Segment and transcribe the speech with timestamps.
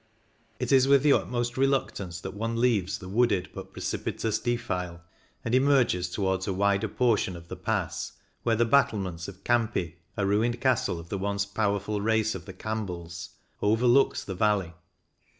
[0.57, 5.03] It is with the utmost reluctance that one leaves the wooded but precipitous defile
[5.45, 10.25] and emerges towards a wider portion of the Pass, where the battlements of Campi, a
[10.25, 13.29] ruined castle of the once powerful race of the Campbells,
[13.61, 14.73] overlooks the valley.